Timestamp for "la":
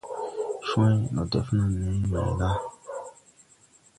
2.39-2.49